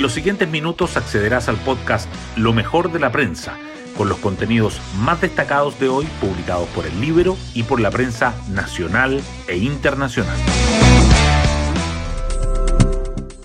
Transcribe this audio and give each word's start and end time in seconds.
En 0.00 0.02
los 0.02 0.14
siguientes 0.14 0.48
minutos 0.48 0.96
accederás 0.96 1.50
al 1.50 1.58
podcast 1.58 2.08
Lo 2.34 2.54
mejor 2.54 2.90
de 2.90 2.98
la 2.98 3.12
prensa, 3.12 3.58
con 3.98 4.08
los 4.08 4.16
contenidos 4.16 4.80
más 4.98 5.20
destacados 5.20 5.78
de 5.78 5.90
hoy 5.90 6.06
publicados 6.22 6.66
por 6.70 6.86
el 6.86 6.98
libro 7.02 7.36
y 7.52 7.64
por 7.64 7.80
la 7.80 7.90
prensa 7.90 8.34
nacional 8.50 9.20
e 9.46 9.58
internacional. 9.58 10.38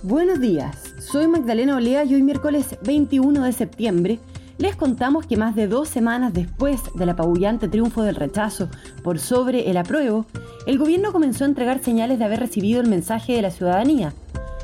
Buenos 0.02 0.40
días, 0.40 0.96
soy 0.98 1.28
Magdalena 1.28 1.76
Olea 1.76 2.06
y 2.06 2.16
hoy 2.16 2.24
miércoles 2.24 2.78
21 2.84 3.44
de 3.44 3.52
septiembre 3.52 4.20
les 4.58 4.78
contamos 4.78 5.28
que 5.28 5.36
más 5.36 5.58
de 5.58 5.68
dos 5.68 5.90
semanas 5.90 6.34
después 6.34 6.80
del 6.94 7.10
apabullante 7.10 7.68
triunfo 7.68 8.04
del 8.04 8.16
rechazo 8.16 8.70
por 9.04 9.20
sobre 9.20 9.70
el 9.70 9.76
apruebo, 9.76 10.26
el 10.68 10.78
gobierno 10.78 11.12
comenzó 11.12 11.44
a 11.44 11.48
entregar 11.48 11.84
señales 11.84 12.18
de 12.18 12.24
haber 12.24 12.40
recibido 12.40 12.80
el 12.80 12.88
mensaje 12.88 13.34
de 13.34 13.42
la 13.42 13.52
ciudadanía, 13.52 14.14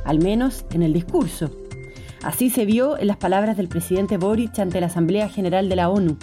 al 0.06 0.20
menos 0.20 0.64
en 0.72 0.84
el 0.84 0.94
discurso. 0.94 1.52
Así 2.24 2.50
se 2.50 2.66
vio 2.66 2.98
en 3.00 3.08
las 3.08 3.18
palabras 3.18 3.58
del 3.58 3.68
presidente 3.68 4.18
Boric 4.18 4.60
ante 4.60 4.80
la 4.80 4.88
Asamblea 4.88 5.28
General 5.30 5.70
de 5.70 5.76
la 5.76 5.90
ONU. 5.90 6.18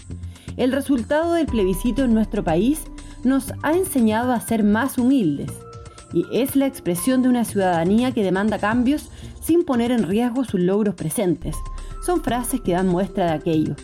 El 0.56 0.72
resultado 0.72 1.34
del 1.34 1.46
plebiscito 1.46 2.04
en 2.04 2.14
nuestro 2.14 2.44
país 2.44 2.84
nos 3.24 3.52
ha 3.62 3.72
enseñado 3.72 4.32
a 4.32 4.40
ser 4.40 4.62
más 4.62 4.98
humildes 4.98 5.50
y 6.12 6.24
es 6.32 6.56
la 6.56 6.66
expresión 6.66 7.22
de 7.22 7.28
una 7.28 7.44
ciudadanía 7.44 8.12
que 8.12 8.22
demanda 8.22 8.58
cambios 8.58 9.10
sin 9.40 9.64
poner 9.64 9.90
en 9.90 10.04
riesgo 10.04 10.44
sus 10.44 10.60
logros 10.60 10.94
presentes. 10.94 11.56
Son 12.04 12.22
frases 12.22 12.60
que 12.60 12.72
dan 12.72 12.88
muestra 12.88 13.26
de 13.26 13.32
aquello. 13.32 13.74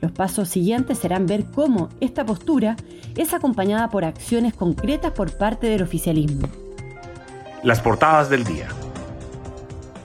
Los 0.00 0.12
pasos 0.12 0.48
siguientes 0.48 0.98
serán 0.98 1.26
ver 1.26 1.46
cómo 1.46 1.88
esta 2.00 2.24
postura 2.24 2.76
es 3.16 3.34
acompañada 3.34 3.88
por 3.88 4.04
acciones 4.04 4.54
concretas 4.54 5.12
por 5.12 5.36
parte 5.36 5.66
del 5.66 5.82
oficialismo. 5.82 6.48
Las 7.64 7.80
portadas 7.80 8.30
del 8.30 8.44
día. 8.44 8.68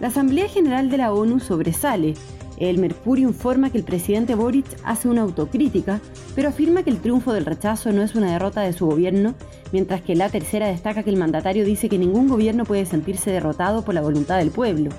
La 0.04 0.10
Asamblea 0.10 0.50
General 0.50 0.90
de 0.90 0.98
la 0.98 1.14
ONU 1.14 1.40
sobresale. 1.40 2.16
El 2.58 2.78
Mercurio 2.78 3.26
informa 3.26 3.70
que 3.70 3.78
el 3.78 3.86
presidente 3.86 4.36
Boric 4.36 4.66
hace 4.84 5.08
una 5.08 5.22
autocrítica, 5.22 6.02
pero 6.36 6.50
afirma 6.50 6.84
que 6.84 6.90
el 6.90 7.00
triunfo 7.00 7.32
del 7.32 7.46
rechazo 7.46 7.90
no 7.94 8.02
es 8.02 8.14
una 8.14 8.34
derrota 8.34 8.60
de 8.60 8.74
su 8.74 8.86
gobierno, 8.86 9.34
mientras 9.72 10.02
que 10.02 10.18
la 10.18 10.28
tercera 10.28 10.68
destaca 10.68 11.04
que 11.04 11.10
el 11.10 11.16
mandatario 11.16 11.64
dice 11.64 11.88
que 11.88 11.98
ningún 11.98 12.28
gobierno 12.28 12.66
puede 12.66 12.86
sentirse 12.86 13.32
derrotado 13.32 13.86
por 13.86 13.96
la 13.96 14.02
voluntad 14.02 14.40
del 14.40 14.52
pueblo. 14.52 14.90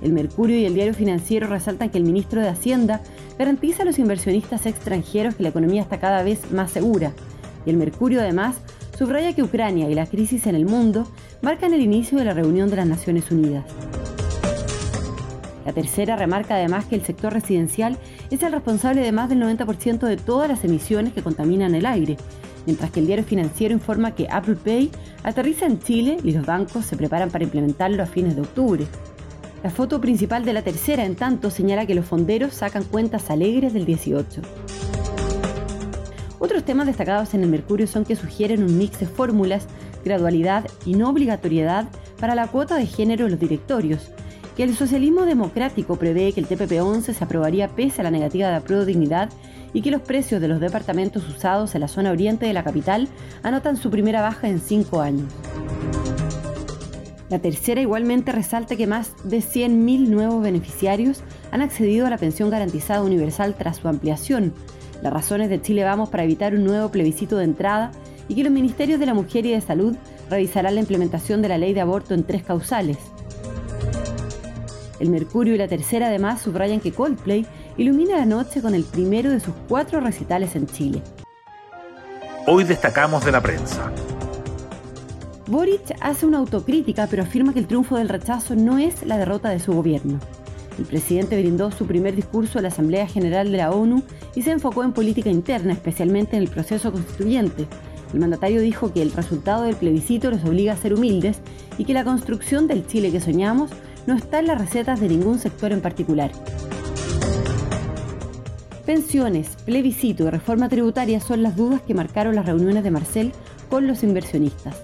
El 0.00 0.14
Mercurio 0.14 0.58
y 0.58 0.64
el 0.64 0.72
diario 0.72 0.94
financiero 0.94 1.48
resaltan 1.48 1.90
que 1.90 1.98
el 1.98 2.04
ministro 2.04 2.40
de 2.40 2.48
Hacienda 2.48 3.02
garantiza 3.38 3.82
a 3.82 3.84
los 3.84 3.98
inversionistas 3.98 4.64
extranjeros 4.64 5.34
que 5.34 5.42
la 5.42 5.50
economía 5.50 5.82
está 5.82 6.00
cada 6.00 6.22
vez 6.22 6.50
más 6.50 6.70
segura. 6.70 7.12
Y 7.66 7.70
el 7.70 7.76
Mercurio 7.76 8.22
además 8.22 8.56
subraya 8.96 9.34
que 9.34 9.42
Ucrania 9.42 9.90
y 9.90 9.94
la 9.94 10.06
crisis 10.06 10.46
en 10.46 10.54
el 10.54 10.64
mundo 10.64 11.06
marcan 11.42 11.74
el 11.74 11.82
inicio 11.82 12.16
de 12.16 12.24
la 12.24 12.32
reunión 12.32 12.70
de 12.70 12.76
las 12.76 12.86
Naciones 12.86 13.30
Unidas. 13.30 13.66
La 15.66 15.72
tercera 15.72 16.14
remarca 16.14 16.54
además 16.54 16.84
que 16.84 16.94
el 16.94 17.04
sector 17.04 17.32
residencial 17.32 17.98
es 18.30 18.40
el 18.44 18.52
responsable 18.52 19.00
de 19.00 19.10
más 19.10 19.28
del 19.28 19.42
90% 19.42 20.06
de 20.06 20.16
todas 20.16 20.48
las 20.48 20.64
emisiones 20.64 21.12
que 21.12 21.24
contaminan 21.24 21.74
el 21.74 21.86
aire, 21.86 22.16
mientras 22.66 22.92
que 22.92 23.00
el 23.00 23.08
diario 23.08 23.24
financiero 23.24 23.74
informa 23.74 24.14
que 24.14 24.28
Apple 24.30 24.54
Pay 24.54 24.92
aterriza 25.24 25.66
en 25.66 25.80
Chile 25.80 26.18
y 26.22 26.30
los 26.30 26.46
bancos 26.46 26.86
se 26.86 26.96
preparan 26.96 27.30
para 27.30 27.42
implementarlo 27.42 28.00
a 28.00 28.06
fines 28.06 28.36
de 28.36 28.42
octubre. 28.42 28.86
La 29.64 29.70
foto 29.70 30.00
principal 30.00 30.44
de 30.44 30.52
la 30.52 30.62
tercera, 30.62 31.04
en 31.04 31.16
tanto, 31.16 31.50
señala 31.50 31.84
que 31.84 31.96
los 31.96 32.06
fonderos 32.06 32.54
sacan 32.54 32.84
cuentas 32.84 33.28
alegres 33.28 33.72
del 33.72 33.86
18. 33.86 34.42
Otros 36.38 36.64
temas 36.64 36.86
destacados 36.86 37.34
en 37.34 37.42
el 37.42 37.48
Mercurio 37.48 37.88
son 37.88 38.04
que 38.04 38.14
sugieren 38.14 38.62
un 38.62 38.78
mix 38.78 39.00
de 39.00 39.06
fórmulas, 39.06 39.66
gradualidad 40.04 40.64
y 40.84 40.94
no 40.94 41.08
obligatoriedad 41.08 41.88
para 42.20 42.36
la 42.36 42.46
cuota 42.46 42.76
de 42.76 42.86
género 42.86 43.24
en 43.24 43.32
los 43.32 43.40
directorios, 43.40 44.12
que 44.56 44.62
el 44.62 44.74
socialismo 44.74 45.26
democrático 45.26 45.96
prevé 45.96 46.32
que 46.32 46.40
el 46.40 46.48
TPP-11 46.48 47.12
se 47.12 47.24
aprobaría 47.24 47.68
pese 47.68 48.00
a 48.00 48.04
la 48.04 48.10
negativa 48.10 48.48
de 48.48 48.54
apruebo 48.54 48.86
dignidad 48.86 49.28
y 49.74 49.82
que 49.82 49.90
los 49.90 50.00
precios 50.00 50.40
de 50.40 50.48
los 50.48 50.60
departamentos 50.60 51.28
usados 51.28 51.74
en 51.74 51.82
la 51.82 51.88
zona 51.88 52.10
oriente 52.10 52.46
de 52.46 52.54
la 52.54 52.64
capital 52.64 53.08
anotan 53.42 53.76
su 53.76 53.90
primera 53.90 54.22
baja 54.22 54.48
en 54.48 54.58
cinco 54.58 55.02
años. 55.02 55.30
La 57.28 57.38
tercera 57.38 57.82
igualmente 57.82 58.32
resalta 58.32 58.76
que 58.76 58.86
más 58.86 59.12
de 59.24 59.38
100.000 59.38 60.08
nuevos 60.08 60.42
beneficiarios 60.42 61.22
han 61.50 61.60
accedido 61.60 62.06
a 62.06 62.10
la 62.10 62.18
pensión 62.18 62.48
garantizada 62.48 63.02
universal 63.02 63.54
tras 63.58 63.76
su 63.76 63.88
ampliación. 63.88 64.54
Las 65.02 65.12
razones 65.12 65.50
de 65.50 65.60
Chile 65.60 65.84
Vamos 65.84 66.08
para 66.08 66.24
evitar 66.24 66.54
un 66.54 66.64
nuevo 66.64 66.90
plebiscito 66.90 67.36
de 67.36 67.44
entrada 67.44 67.90
y 68.28 68.36
que 68.36 68.44
los 68.44 68.52
ministerios 68.52 68.98
de 69.00 69.06
la 69.06 69.14
Mujer 69.14 69.44
y 69.44 69.50
de 69.50 69.60
Salud 69.60 69.96
revisarán 70.30 70.76
la 70.76 70.80
implementación 70.80 71.42
de 71.42 71.48
la 71.48 71.58
ley 71.58 71.74
de 71.74 71.82
aborto 71.82 72.14
en 72.14 72.24
tres 72.24 72.42
causales. 72.42 72.96
El 74.98 75.10
Mercurio 75.10 75.54
y 75.54 75.58
la 75.58 75.68
Tercera 75.68 76.06
además 76.06 76.40
subrayan 76.40 76.80
que 76.80 76.92
Coldplay 76.92 77.46
ilumina 77.76 78.16
la 78.16 78.24
noche 78.24 78.62
con 78.62 78.74
el 78.74 78.84
primero 78.84 79.30
de 79.30 79.40
sus 79.40 79.54
cuatro 79.68 80.00
recitales 80.00 80.56
en 80.56 80.66
Chile. 80.66 81.02
Hoy 82.46 82.64
destacamos 82.64 83.24
de 83.24 83.32
la 83.32 83.40
prensa. 83.40 83.92
Boric 85.48 85.96
hace 86.00 86.26
una 86.26 86.38
autocrítica 86.38 87.06
pero 87.08 87.22
afirma 87.22 87.52
que 87.52 87.58
el 87.58 87.66
triunfo 87.66 87.96
del 87.96 88.08
rechazo 88.08 88.54
no 88.54 88.78
es 88.78 89.04
la 89.04 89.18
derrota 89.18 89.50
de 89.50 89.60
su 89.60 89.72
gobierno. 89.72 90.18
El 90.78 90.84
presidente 90.84 91.38
brindó 91.40 91.70
su 91.70 91.86
primer 91.86 92.14
discurso 92.14 92.58
a 92.58 92.62
la 92.62 92.68
Asamblea 92.68 93.06
General 93.06 93.50
de 93.50 93.56
la 93.56 93.70
ONU 93.70 94.02
y 94.34 94.42
se 94.42 94.50
enfocó 94.50 94.84
en 94.84 94.92
política 94.92 95.30
interna, 95.30 95.72
especialmente 95.72 96.36
en 96.36 96.42
el 96.42 96.48
proceso 96.48 96.92
constituyente. 96.92 97.66
El 98.12 98.20
mandatario 98.20 98.60
dijo 98.60 98.92
que 98.92 99.02
el 99.02 99.12
resultado 99.12 99.64
del 99.64 99.76
plebiscito 99.76 100.30
los 100.30 100.44
obliga 100.44 100.72
a 100.72 100.76
ser 100.76 100.94
humildes 100.94 101.38
y 101.78 101.84
que 101.84 101.94
la 101.94 102.04
construcción 102.04 102.66
del 102.66 102.86
Chile 102.86 103.10
que 103.10 103.20
soñamos 103.20 103.70
no 104.06 104.14
está 104.14 104.38
en 104.38 104.46
las 104.46 104.58
recetas 104.58 105.00
de 105.00 105.08
ningún 105.08 105.38
sector 105.38 105.72
en 105.72 105.80
particular. 105.80 106.30
Pensiones, 108.84 109.56
plebiscito 109.64 110.24
y 110.24 110.30
reforma 110.30 110.68
tributaria 110.68 111.20
son 111.20 111.42
las 111.42 111.56
dudas 111.56 111.82
que 111.82 111.94
marcaron 111.94 112.36
las 112.36 112.46
reuniones 112.46 112.84
de 112.84 112.92
Marcel 112.92 113.32
con 113.68 113.86
los 113.86 114.04
inversionistas. 114.04 114.76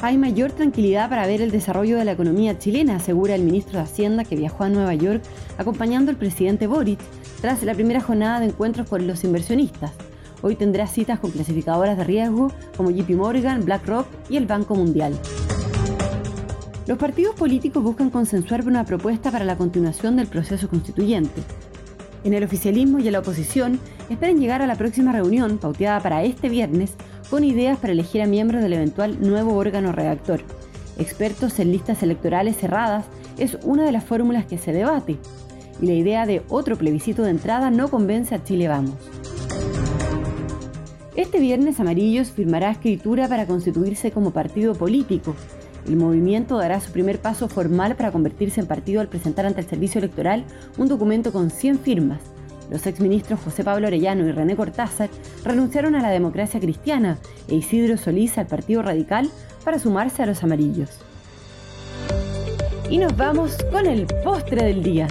Hay 0.00 0.18
mayor 0.18 0.52
tranquilidad 0.52 1.08
para 1.08 1.26
ver 1.26 1.40
el 1.40 1.50
desarrollo 1.50 1.96
de 1.96 2.04
la 2.04 2.12
economía 2.12 2.58
chilena, 2.58 2.96
asegura 2.96 3.36
el 3.36 3.42
ministro 3.42 3.78
de 3.78 3.84
Hacienda 3.84 4.24
que 4.24 4.36
viajó 4.36 4.64
a 4.64 4.68
Nueva 4.68 4.94
York 4.94 5.22
acompañando 5.56 6.10
al 6.10 6.16
presidente 6.16 6.66
Boric 6.66 6.98
tras 7.40 7.62
la 7.62 7.74
primera 7.74 8.00
jornada 8.00 8.40
de 8.40 8.46
encuentros 8.46 8.88
con 8.88 9.06
los 9.06 9.22
inversionistas. 9.22 9.92
Hoy 10.42 10.56
tendrá 10.56 10.86
citas 10.88 11.20
con 11.20 11.30
clasificadoras 11.30 11.96
de 11.96 12.04
riesgo 12.04 12.52
como 12.76 12.90
JP 12.90 13.10
Morgan, 13.10 13.64
BlackRock 13.64 14.06
y 14.28 14.36
el 14.36 14.46
Banco 14.46 14.74
Mundial. 14.74 15.18
Los 16.86 16.98
partidos 16.98 17.34
políticos 17.34 17.82
buscan 17.82 18.10
consensuar 18.10 18.66
una 18.66 18.84
propuesta 18.84 19.30
para 19.30 19.46
la 19.46 19.56
continuación 19.56 20.16
del 20.16 20.26
proceso 20.26 20.68
constituyente. 20.68 21.42
En 22.24 22.34
el 22.34 22.44
oficialismo 22.44 22.98
y 22.98 23.06
en 23.06 23.14
la 23.14 23.20
oposición 23.20 23.80
esperan 24.10 24.38
llegar 24.38 24.60
a 24.60 24.66
la 24.66 24.76
próxima 24.76 25.10
reunión, 25.10 25.56
pauteada 25.56 26.00
para 26.00 26.24
este 26.24 26.50
viernes, 26.50 26.92
con 27.30 27.42
ideas 27.42 27.78
para 27.78 27.94
elegir 27.94 28.20
a 28.20 28.26
miembros 28.26 28.62
del 28.62 28.74
eventual 28.74 29.18
nuevo 29.22 29.54
órgano 29.54 29.92
redactor. 29.92 30.42
Expertos 30.98 31.58
en 31.58 31.72
listas 31.72 32.02
electorales 32.02 32.58
cerradas 32.58 33.06
es 33.38 33.56
una 33.62 33.84
de 33.84 33.92
las 33.92 34.04
fórmulas 34.04 34.44
que 34.44 34.58
se 34.58 34.72
debate, 34.72 35.16
y 35.80 35.86
la 35.86 35.94
idea 35.94 36.26
de 36.26 36.42
otro 36.50 36.76
plebiscito 36.76 37.22
de 37.22 37.30
entrada 37.30 37.70
no 37.70 37.88
convence 37.88 38.34
a 38.34 38.44
Chile 38.44 38.68
Vamos. 38.68 38.94
Este 41.16 41.40
viernes 41.40 41.80
Amarillos 41.80 42.30
firmará 42.30 42.70
escritura 42.70 43.26
para 43.26 43.46
constituirse 43.46 44.10
como 44.10 44.32
partido 44.32 44.74
político, 44.74 45.34
el 45.86 45.96
movimiento 45.96 46.58
dará 46.58 46.80
su 46.80 46.90
primer 46.92 47.18
paso 47.18 47.48
formal 47.48 47.96
para 47.96 48.12
convertirse 48.12 48.60
en 48.60 48.66
partido 48.66 49.00
al 49.00 49.08
presentar 49.08 49.46
ante 49.46 49.60
el 49.60 49.66
Servicio 49.66 49.98
Electoral 49.98 50.44
un 50.78 50.88
documento 50.88 51.32
con 51.32 51.50
100 51.50 51.78
firmas. 51.80 52.20
Los 52.70 52.86
exministros 52.86 53.40
José 53.40 53.62
Pablo 53.62 53.86
Orellano 53.86 54.26
y 54.26 54.32
René 54.32 54.56
Cortázar 54.56 55.10
renunciaron 55.44 55.94
a 55.94 56.02
la 56.02 56.10
democracia 56.10 56.60
cristiana 56.60 57.18
e 57.48 57.56
Isidro 57.56 57.96
Solís 57.96 58.38
al 58.38 58.46
Partido 58.46 58.82
Radical 58.82 59.30
para 59.64 59.78
sumarse 59.78 60.22
a 60.22 60.26
los 60.26 60.42
amarillos. 60.42 60.90
Y 62.88 62.98
nos 62.98 63.16
vamos 63.16 63.56
con 63.70 63.86
el 63.86 64.06
postre 64.24 64.64
del 64.64 64.82
día. 64.82 65.08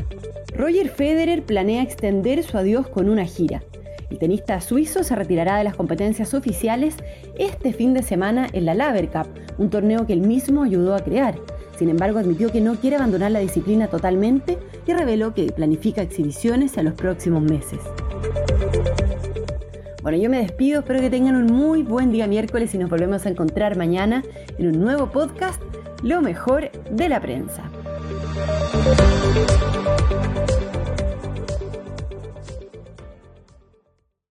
Roger 0.56 0.90
Federer 0.90 1.44
planea 1.44 1.84
extender 1.84 2.44
su 2.44 2.58
adiós 2.58 2.88
con 2.88 3.10
una 3.10 3.26
gira. 3.26 3.64
El 4.10 4.20
tenista 4.20 4.60
suizo 4.62 5.04
se 5.04 5.16
retirará 5.16 5.58
de 5.58 5.64
las 5.64 5.76
competencias 5.76 6.34
oficiales 6.34 6.96
este 7.38 7.74
fin 7.74 7.94
de 7.94 8.04
semana 8.04 8.48
en 8.54 8.66
la 8.66 8.74
Laver 8.74 9.10
Cup, 9.10 9.28
un 9.58 9.70
torneo 9.70 10.06
que 10.06 10.14
él 10.14 10.22
mismo 10.22 10.64
ayudó 10.64 10.96
a 10.96 11.00
crear. 11.00 11.36
Sin 11.78 11.90
embargo, 11.90 12.20
admitió 12.20 12.52
que 12.52 12.62
no 12.62 12.76
quiere 12.76 12.98
abandonar 12.98 13.32
la 13.32 13.40
disciplina 13.40 13.88
totalmente 13.88 14.58
y 14.86 14.94
reveló 14.94 15.34
que 15.34 15.52
planifica 15.52 16.02
exhibiciones 16.02 16.78
en 16.78 16.86
los 16.86 16.94
próximos 16.94 17.42
meses. 17.42 17.80
Bueno, 20.04 20.18
yo 20.18 20.30
me 20.30 20.40
despido, 20.40 20.82
espero 20.82 21.00
que 21.00 21.10
tengan 21.10 21.38
un 21.38 21.46
muy 21.46 21.82
buen 21.82 22.12
día 22.12 22.28
miércoles 22.28 22.76
y 22.76 22.78
nos 22.78 22.90
volvemos 22.90 23.26
a 23.26 23.30
encontrar 23.30 23.78
mañana 23.78 24.22
en 24.58 24.68
un 24.68 24.82
nuevo 24.82 25.10
podcast, 25.12 25.62
Lo 26.04 26.22
mejor 26.22 26.70
de 26.92 27.08
la 27.08 27.22
prensa. 27.22 27.64